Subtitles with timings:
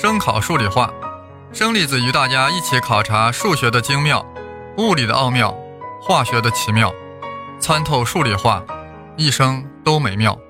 [0.00, 0.90] 声考数理化，
[1.52, 4.24] 生粒子与大家一起考察数学的精妙，
[4.78, 5.54] 物理的奥妙，
[6.00, 6.90] 化学的奇妙，
[7.60, 8.64] 参透数理化，
[9.18, 10.40] 一生都美妙。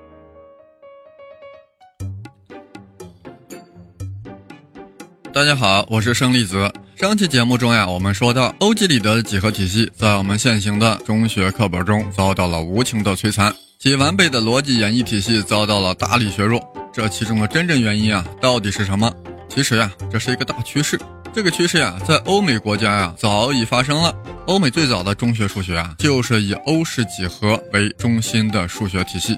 [5.33, 6.71] 大家好，我是生粒子。
[6.95, 16.65] 上期节目中呀，我们说到欧几里得的几何体系在我们现行的中学课本中遭到了无情的摧残，其完备的逻辑演绎体系遭到了大力削弱。
[16.93, 19.11] 这其中的真正原因啊，到底是什么？
[19.53, 20.97] 其实呀，这是一个大趋势。
[21.33, 24.15] 这个趋势呀，在欧美国家呀早已发生了。
[24.45, 29.37] 欧美最早的中学数学啊，就是以欧式几何为中心的数学体系。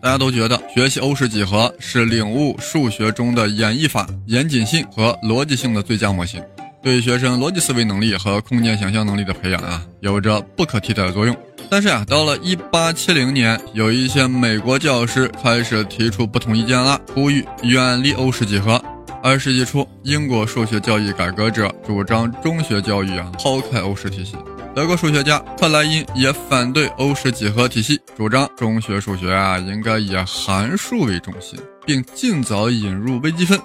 [0.00, 6.42] 大家都觉得学习欧式几何是领悟数学中的演绎法、严谨性和逻辑性的最佳模型。
[6.82, 11.36] 对学生逻辑思维能力和空间想象能力的培养啊，有着不可替代的作用。
[11.68, 18.82] 但是啊，到了一八七零年，有一些美国教师开始提出不同意见了，呼吁远离欧式几何。
[19.22, 24.34] 二十世纪初，英国数学教育改革者主张中学教育啊，抛开欧式体系。
[24.74, 33.60] 德国数学家克莱因也反对欧式几何体系，主张中学数学啊，应该以函数为中心，并尽早引入微积分。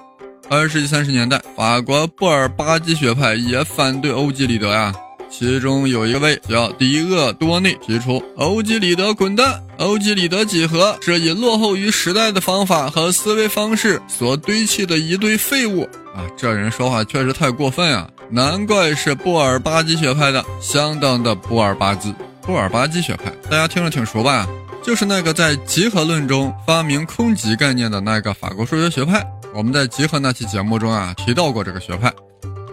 [0.50, 4.92] 二十世纪三十年代，法国布尔巴基学派也反对欧几里得呀。
[5.38, 9.62] 其中有一位叫迪厄多内提出：“欧几里得滚蛋！
[9.76, 15.82] 欧几里得几何是以落后于时代的方法和思维方式所堆砌的一堆废物。”
[16.16, 18.08] 啊，这人说话确实太过分啊！
[18.30, 22.14] 难怪是布尔巴基学派的，相当的布尔巴基。
[22.40, 24.48] 布尔巴基学派，大家听着挺熟吧？
[24.82, 29.22] 就是那个在集合论中发明空集概念的那个法国数学学派。
[29.52, 32.10] 我们在集合那期节目中啊提到过这个学派。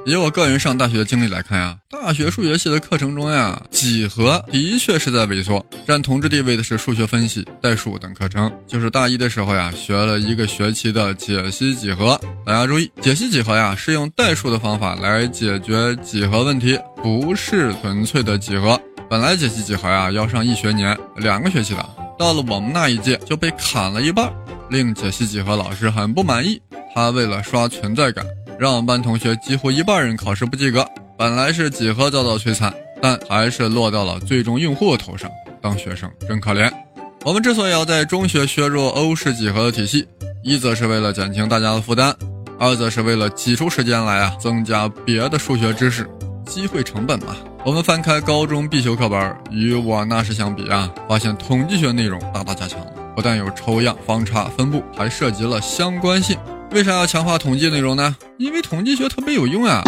[0.05, 8.51] 以我个人上大学的经历来看呀，大学数学系的课程中呀，几何的确是在萎缩，占统治地位的是数学分析、代数等课程。
[8.67, 12.19] 就是大一的时候呀，学了一个学期的解析几何。
[12.45, 18.79] 大家注意，解析几何呀是用代数的方法来解决几何问题，不是纯粹的几何。
[19.09, 24.29] 本来解析几何呀要上一学年，两个学期的，到了我们那一届就被砍了一半，
[24.69, 26.61] 令解析几何老师很不满意。
[26.93, 28.23] 他为了刷存在感，
[28.63, 30.87] 让班同学几乎一半人考试不及格。
[31.17, 35.29] 本来是几何遭到摧残，但还是落到了最终用户头上。
[35.61, 36.71] 当学生真可怜。
[37.25, 40.07] 我们之所以要在中学削弱欧式几何的体系，
[40.43, 42.15] 一则是为了减轻大家的负担，
[42.57, 46.09] 二则是为了挤出时间来啊，增加别的数学知识。
[46.45, 47.35] 机会成本嘛。
[47.65, 52.93] 我们翻开高中必修课本，与我那时相比啊，发现统计学内容大大加强了。
[53.13, 56.37] 不但有抽样、方差、分布，还涉及了相关性。
[56.73, 58.15] 为啥要强化统计内容呢？
[58.37, 59.83] 因为统计学特别有用啊！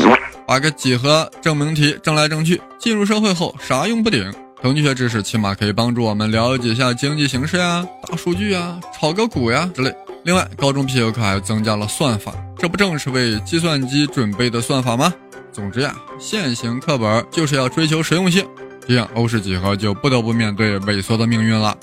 [0.48, 4.32] 把个几何证明题证来证去，进入社会后啥用不顶。
[4.62, 9.92] 统计学知识起码可以帮助我们了解一下经济形势呀、大数据呀、炒个股呀之类。
[10.24, 15.12] 另外，高中必修课还增加了算法，这不正是为计算机准备的算法吗？
[15.52, 18.46] 总之呀，现行课本就是要追求实用性，
[18.88, 21.76] 这样欧式几何就不得不面对萎缩的命运了。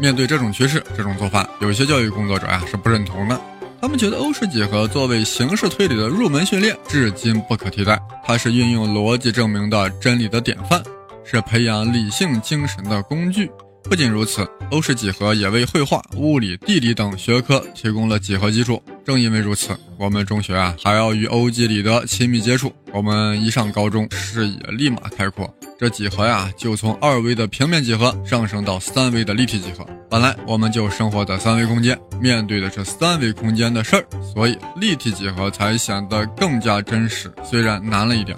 [0.00, 3.40] 面对这种趋势，这种做法，有些教育工作者呀是不认同的。
[3.80, 7.96] 他们觉得欧式几何作为形式推理的入门训练，至今不可替代。
[8.24, 10.82] 它是运用逻辑证明的真理的典范，
[11.24, 13.48] 是培养理性精神的工具。
[13.84, 18.82] 不仅如此，欧式几何也为绘画、物理、地理等学科提供了几何基础。
[19.08, 22.70] 正因为如此，我们中学啊还要与欧几里得亲密接触。
[22.92, 25.50] 我们一上高中，视野立马开阔。
[25.78, 29.86] 这几何呀，就从二维的平面几何上升到三维的立体几何。
[30.10, 34.04] 本来我们就生活在三维空间，面对的是三维空间的事儿，
[34.34, 37.32] 所以立体几何才显得更加真实。
[37.42, 38.36] 虽然难了一点，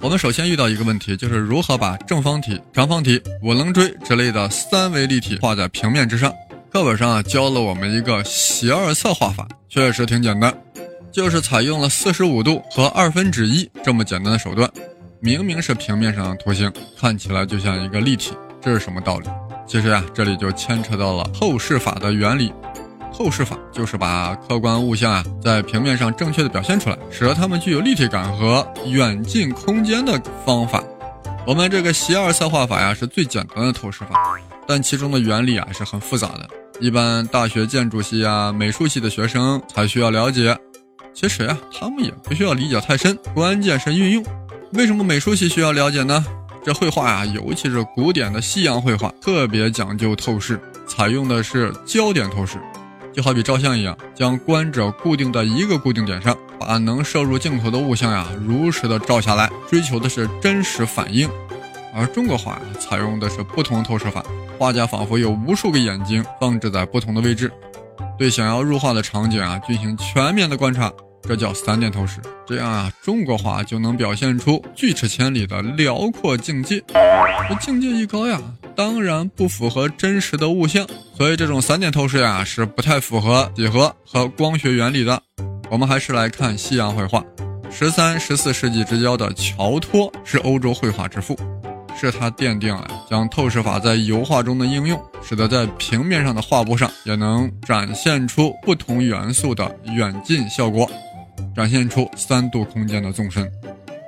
[0.00, 6.32] 我们首先遇到一个问题，就是如何把正方体、长方体、五棱锥之类的三维立体画在平面之上。
[6.72, 10.50] 课本上教了我们一个斜二色画法，确实挺简单，
[11.12, 14.70] 就是采用了四十五度和二分之一这么简单的手段。
[15.20, 19.28] 明明是平面上的图形，看起来就像一个立体，这是什么道理？
[19.66, 22.50] 其实呀，这里就牵扯到了透视法的原理。
[23.14, 30.82] 透视法就是把客观物象啊在平面上正确的表现出来，使得它们具有立体感和远近空间的方法。
[31.46, 36.48] 我们这个斜二色画法呀是最简单的透视法，但其中的原理啊是很复杂的，
[36.82, 40.58] 一般大学建筑系啊、美术系的学生才需要了解。
[41.14, 44.24] 其实呀，他们也不需要理解太深，关键是运用。
[44.72, 46.24] 为什么美术系需要了解呢？
[46.64, 52.58] 这绘画啊，尤其是古典的西洋绘画，特别讲究透视，采用的是焦点透视，
[53.14, 61.30] 就好比照相一样，将观者固定在一个固定点上，把能摄入镜头的物象呀，如实的照下来，追求的是真实反应。
[61.94, 64.24] 而中国画，采用的是不同透视法，
[64.62, 67.50] 画家仿佛有无数个眼睛放置在不同的位置，
[68.16, 70.88] 对想要入画的场景啊，进行全面的观察。
[71.20, 72.20] 这叫三点透视。
[72.46, 76.80] 这样啊，中国画就能表现出锯齿千里的辽阔境界。
[77.48, 78.40] 这境界一高呀，
[78.76, 80.86] 当然不符合真实的物象，
[81.18, 85.20] 所以这种三点透视呀是不太符合几何和光学原理的。
[85.72, 87.20] 我们还是来看西洋绘画。
[87.68, 91.36] 十三、十四世纪之交的乔托是欧洲绘画之父。
[91.98, 100.90] 是他奠定了将透视法在油画中的应用，使得在平面上的画布上也能展现出不同元素的远近效果，
[101.54, 103.50] 展现出三度空间的纵深。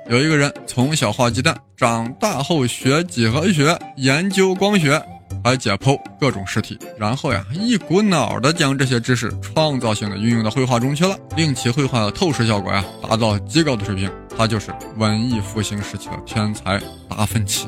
[0.09, 5.01] 有一个人从小画鸡蛋，长大后学几何学，研究光学，
[5.43, 14.11] 还解剖各种尸体，然后呀，一股脑的将这些知识创造性的运用到绘画中去了，令其绘画的透视效果呀达到极高的水平。
[14.37, 16.77] 他就是文艺复兴时期的天才
[17.07, 17.67] 达芬奇。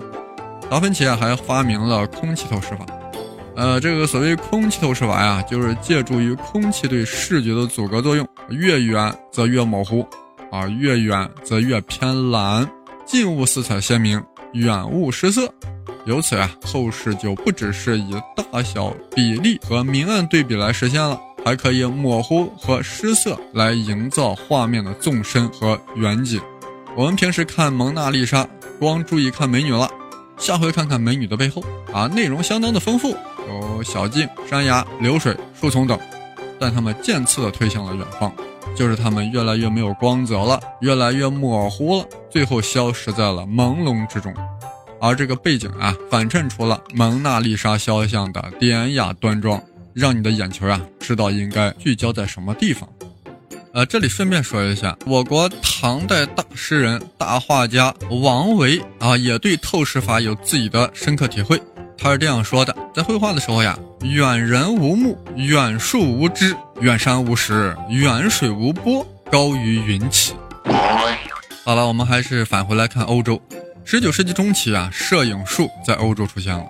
[0.69, 2.85] 达芬奇啊，还发明了空气透视法。
[3.55, 10.05] 呃，这个所谓空气透视法呀，就是借助于空气对视觉的阻隔作用，越远则越模糊，
[10.51, 12.69] 啊，越远则越偏蓝，
[13.05, 14.21] 近物色彩鲜明，
[14.53, 15.51] 远物失色。
[16.05, 26.39] 由此啊，透视就不只是以大小、比例和明暗对比来实现了，还可以模糊和失色来营造画面的纵深和远景。
[26.95, 28.45] 我们平时看蒙娜丽莎，
[28.79, 29.89] 光注意看美女了。
[30.37, 33.15] 下回看看美女的背后啊，内容相当的丰富，
[33.49, 35.99] 有小径、山崖、流水、树丛等，
[36.59, 38.31] 但他们渐次的推向了远方，
[38.75, 44.33] 就是他们越来越没有光泽了，越来越模糊了，最后消失在了朦胧之中。
[44.99, 49.61] 而这个背景啊，反衬出了蒙娜丽莎肖像的典雅端庄，
[49.93, 52.87] 让你的眼球啊，知道应该聚焦在什么地方。
[53.73, 61.61] 呃，这里顺便说一下，我国唐代大诗人、大画家王维啊，也对透视法有自己的深刻体会。
[61.97, 70.33] 他是这样说的：在绘画的时候呀，远人无目，远树无枝，远山无石，远水无波，高于云起。
[71.63, 73.39] 好了，我们还是返回来看欧洲。
[73.83, 76.65] 十九世纪中期啊，摄影术在欧洲出现了。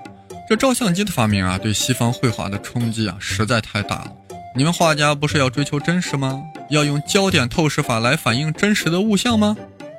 [0.49, 4.11] 这照相机的发明啊，对西方绘画的冲击啊，实在太大了。
[4.55, 6.41] 你们画家不是要追求真实吗？
[6.69, 9.55] 要用焦点透视法来反映真实的物象吗？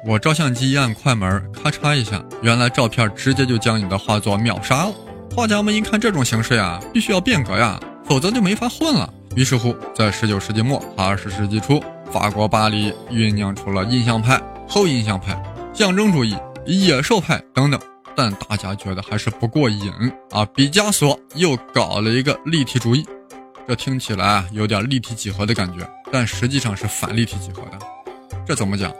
[0.06, 4.94] 我照相机一按快门，咔嚓一下，原来照片直接就将你的画作秒杀了。
[5.34, 9.12] 画家们一看这种形式呀，必须要变革呀，否则就没法混了。
[9.34, 15.40] 于是乎，在十九世纪末和、二十世纪初，法国巴黎酝酿出了印象派、后印象派、
[15.74, 16.36] 象征主义、
[16.66, 17.80] 野兽派等等。
[18.16, 19.92] 但大家觉得还是不过瘾
[20.32, 20.44] 啊！
[20.46, 23.06] 毕加索又搞了一个立体主义。
[23.68, 27.78] 这听起来有点立体几何的感觉，但实际上是反立体几何的。
[28.46, 28.92] 这怎么讲？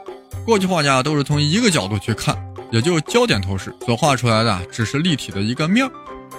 [0.45, 2.35] 过去画家都是从一个角度去看，
[2.71, 5.91] 也就是焦点透视，所画出来的只是立体的一个面儿。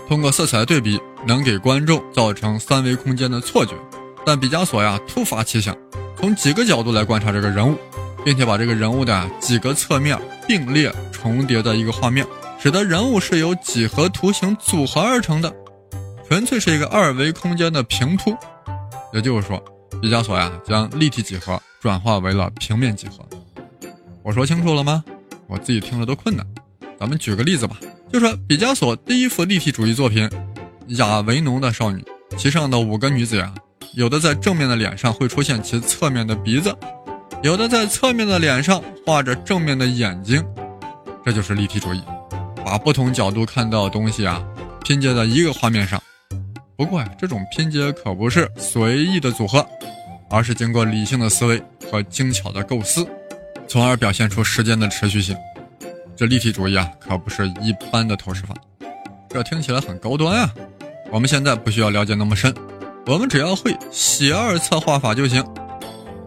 [0.08, 3.74] 通过色彩对比，能给观众造成三维空间的错觉。
[4.26, 5.76] 但毕加索呀突发奇想，
[6.18, 7.76] 从几个角度来观察这个人物，
[8.24, 10.18] 并且把这个人物的几个侧面
[10.48, 12.26] 并列重叠的一个画面，
[12.60, 15.54] 使得人物是由几何图形组合而成的。
[16.28, 18.36] 纯粹是一个二维空间的平铺，
[19.12, 19.62] 也就是说，
[20.00, 23.24] 毕加索呀将立体几何转化为了平面几何。
[24.22, 25.04] 我说清楚了吗？
[25.46, 26.46] 我自己听着都困难。
[26.98, 27.76] 咱们举个例子吧，
[28.12, 30.28] 就说毕加索第一幅立体主义作品
[30.98, 32.02] 《亚维农的少女》，
[32.36, 33.54] 其上的五个女子呀，
[33.94, 36.76] 有的在正面的脸上会出现其侧面的鼻子，
[37.42, 40.44] 有的在侧面的脸上画着正面的眼睛，
[41.24, 42.02] 这就是立体主义，
[42.62, 44.44] 把不同角度看到的东西啊
[44.84, 46.00] 拼接在一个画面上。
[46.76, 49.66] 不过呀，这种拼接可不是随意的组合，
[50.30, 51.60] 而是经过理性的思维
[51.90, 53.06] 和精巧的构思，
[53.68, 55.36] 从而表现出时间的持续性。
[56.16, 58.54] 这立体主义啊，可不是一般的透视法。
[59.28, 60.54] 这听起来很高端啊！
[61.10, 62.54] 我们现在不需要了解那么深，
[63.06, 65.44] 我们只要会斜二侧画法就行。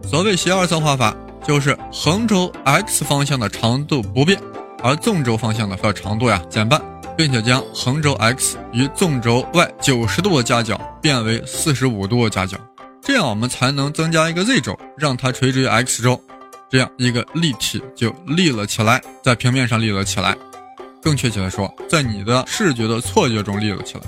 [0.04, 1.16] 所谓斜二侧画法，
[1.48, 4.40] 就是横轴 x 方向的长度不变，
[4.84, 6.82] 而纵轴方向的长度呀减半。
[7.16, 12.58] 并且将横轴 x 与纵轴 y 九十度的夹角变为四十五度的夹角，
[13.06, 16.20] 这样我们才能增加一个 z 轴，让它垂直于 x 轴，
[16.70, 20.34] 这样一个立体就立了起来，在平面上立了起来。
[21.02, 24.04] 更确切的说，在你的视觉的错觉中立了起来。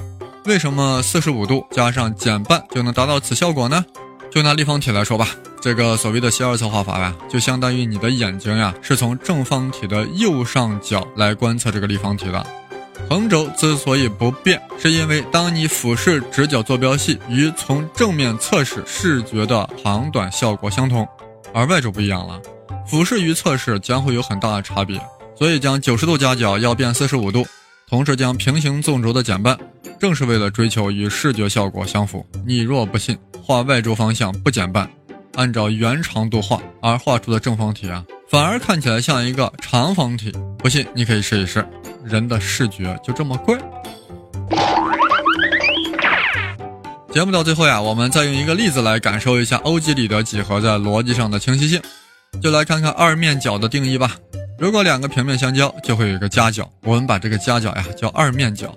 [0.45, 3.83] 为什么四十五度加上减半就能达到此效果呢？
[4.31, 5.27] 就拿立方体来说吧，
[5.59, 12.45] 这个所谓的斜二侧画法呀，就相当于你的眼睛呀是从正方体的右上角来观测这个立方体的。
[13.09, 21.07] 横轴之所以不变，是因为当你俯视直角坐标系与从正面测试视觉的长短效果相同，
[21.53, 22.41] 而 y 轴不一样了，
[22.87, 24.99] 俯视与测试将会有很大的差别，
[25.37, 27.45] 所以将九十度夹角要变四十五度，
[27.87, 29.57] 同时将平行纵轴的减半，
[29.99, 32.25] 正是为了追求与视觉效果相符。
[32.45, 34.89] 你若不信，画 y 轴方向不减半，
[35.35, 40.33] 按照原长度画，而画出的正方体啊，反而看起来像一个长方体。
[40.57, 41.65] 不信你可以试一试，
[42.03, 43.57] 人的视觉就这么怪。
[47.11, 51.81] 节目到最后呀，我们再用一个例子来感受一下欧几里得几何在逻辑上的清晰性。
[52.41, 54.17] 就来看看二面角的定义吧。
[54.59, 58.75] 如果两个平面相交，就会有一个夹角，我们把这个夹角呀叫二面角。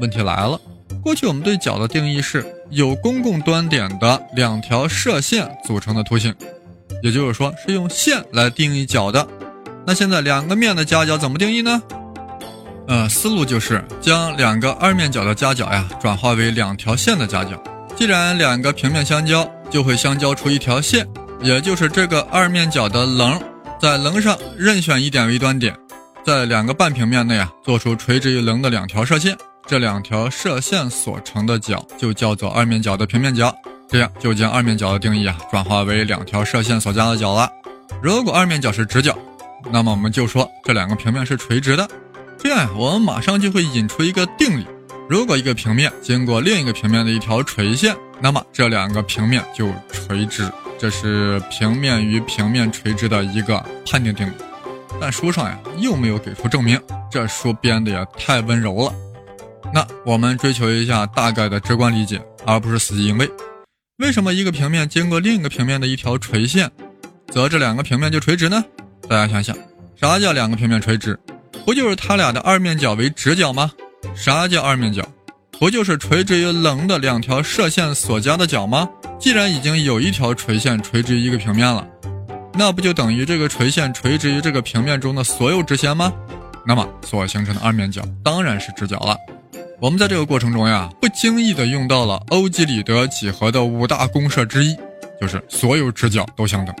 [0.00, 0.60] 问题来了，
[1.02, 6.34] 过去我们对角的定义是有公共端点的两条射线组成的图形，
[7.02, 9.26] 也就是说是用线来定义角的。
[9.84, 11.82] 那现在两个面的夹角怎么定义呢？
[12.88, 17.62] 呃，思路就是将两个二面角的夹角呀转化为两条线的夹角。
[17.96, 21.06] 既然两个平面相交，就会相交出一条线。
[21.40, 23.40] 也就是这个二面角的棱，
[23.80, 25.76] 在棱上任选一点为端点，
[26.24, 33.52] 在两个半平面内啊，做出垂直于棱的两条射线，这两条射线所成的角就叫做二面角的平面角。
[33.92, 37.46] 这样就将二面角的定义啊转化为两条射线所加的角了。
[38.02, 39.14] 如果二面角是直角，
[39.70, 41.86] 那么我们就说这两个平面是垂直的。
[42.38, 44.66] 这样，我们马上就会引出一个定理：
[45.10, 50.50] 如果一个平面经过另一个平面的一条垂线，那么这两个平面就垂直。
[50.78, 54.32] 这是平面与平面垂直的一个判定定理，
[54.98, 56.80] 但书上呀又没有给出证明，
[57.10, 58.94] 这书编的也太温柔了。
[59.72, 63.30] 那我们追求一下大概的直观理解，而不是死记硬背。
[64.02, 66.68] 为什么一个平面经过另一个平面的一条垂线，
[67.28, 68.64] 则这两个平面就垂直呢？
[69.08, 69.56] 大家想想，
[69.94, 71.16] 啥叫两个平面垂直？
[71.64, 73.70] 不就是它俩的二面角为直角吗？
[74.12, 75.08] 啥叫二面角？
[75.52, 78.88] 不就是垂直于棱的两条射线所加的角吗？
[79.20, 81.86] 既然已经有一条垂线垂直于一个平面了，
[82.54, 86.12] 那不就等于这个垂线垂直于这个平面中的所有直线吗？
[86.66, 89.16] 那么所形成的二面角当然是直角了。
[89.82, 94.76] 我们在这个过程中呀，不经意的用到了欧几里得几何的五大公设之一，
[95.20, 96.72] 就是所有直角都相等。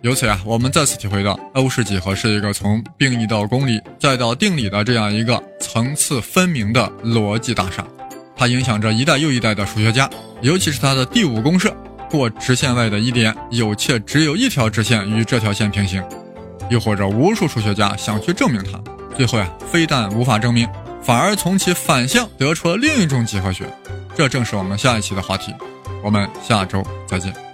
[0.00, 7.86] 由此呀，我们再次体会到欧式几何是一个从定义到公理再到定理的这样一个层次分明的逻辑大厦。
[8.34, 10.08] 它影响着一代又一代的数学家，
[10.40, 11.70] 尤其是它的第五公设：
[12.10, 16.02] 过直线外的一点有且只有一条直线与这条线平行。
[16.70, 18.80] 又或者，无数数学家想去证明它，
[19.14, 20.66] 最后呀，非但无法证明，
[21.10, 23.66] 反而从其反向得出了另一种几何学。
[24.14, 25.52] 这正是我们下一期的话题。
[26.04, 27.49] 我们下周再见。